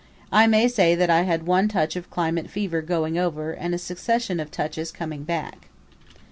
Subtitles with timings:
[0.31, 3.77] I may say that I had one touch of climate fever going over and a
[3.77, 5.67] succession of touches coming back.